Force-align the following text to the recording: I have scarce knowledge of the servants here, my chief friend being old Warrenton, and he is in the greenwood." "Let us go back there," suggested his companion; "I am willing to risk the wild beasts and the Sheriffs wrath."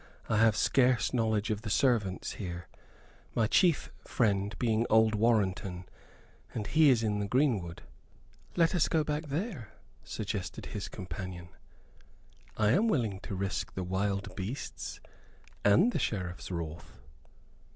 I 0.27 0.37
have 0.37 0.55
scarce 0.55 1.13
knowledge 1.13 1.51
of 1.51 1.61
the 1.61 1.69
servants 1.69 2.31
here, 2.41 2.67
my 3.35 3.45
chief 3.45 3.91
friend 4.03 4.55
being 4.57 4.87
old 4.89 5.13
Warrenton, 5.13 5.85
and 6.55 6.65
he 6.65 6.89
is 6.89 7.03
in 7.03 7.19
the 7.19 7.27
greenwood." 7.27 7.83
"Let 8.55 8.73
us 8.73 8.87
go 8.87 9.03
back 9.03 9.27
there," 9.27 9.71
suggested 10.03 10.65
his 10.65 10.89
companion; 10.89 11.49
"I 12.57 12.71
am 12.71 12.87
willing 12.87 13.19
to 13.19 13.35
risk 13.35 13.75
the 13.75 13.83
wild 13.83 14.35
beasts 14.35 14.99
and 15.63 15.91
the 15.91 15.99
Sheriffs 15.99 16.49
wrath." 16.49 16.93